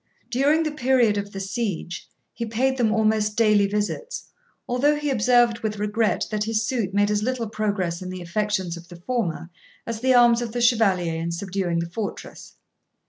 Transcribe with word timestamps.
During 0.31 0.63
the 0.63 0.71
period 0.71 1.19
of 1.19 1.31
the 1.31 1.39
siege 1.39 2.09
he 2.33 2.47
paid 2.47 2.75
them 2.79 2.91
almost 2.91 3.37
daily 3.37 3.67
visits, 3.67 4.29
although 4.67 4.95
he 4.95 5.11
observed 5.11 5.59
with 5.59 5.77
regret 5.77 6.25
that 6.31 6.45
his 6.45 6.65
suit 6.65 6.91
made 6.91 7.11
as 7.11 7.21
little 7.21 7.47
progress 7.47 8.01
in 8.01 8.09
the 8.09 8.23
affections 8.23 8.75
of 8.75 8.87
the 8.87 8.95
former 8.95 9.51
as 9.85 9.99
the 10.01 10.15
arms 10.15 10.41
of 10.41 10.53
the 10.53 10.59
Chevalier 10.59 11.21
in 11.21 11.31
subduing 11.31 11.77
the 11.77 11.89
fortress. 11.91 12.55